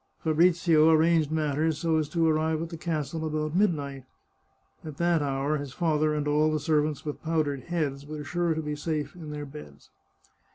Fabrizio 0.23 0.89
arranged 0.89 1.29
matters 1.31 1.77
so 1.77 1.97
as 1.99 2.09
to 2.09 2.27
arrive 2.27 2.59
at 2.59 2.69
the 2.69 2.75
castle 2.75 3.23
about 3.23 3.55
midnight. 3.55 4.03
At 4.83 4.97
that 4.97 5.21
hour 5.21 5.57
his 5.59 5.73
father 5.73 6.15
and 6.15 6.27
all 6.27 6.51
the 6.51 6.59
servants 6.59 7.05
with 7.05 7.21
powdered 7.21 7.65
heads 7.65 8.07
were 8.07 8.23
sure 8.23 8.55
to 8.55 8.63
be 8.63 8.75
safe 8.75 9.13
in 9.15 9.29
their 9.29 9.45
beds. 9.45 9.91